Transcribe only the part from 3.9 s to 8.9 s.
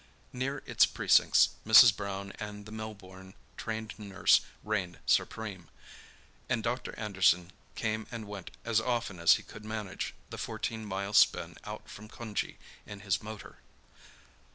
nurse reigned supreme, and Dr. Anderson came and went as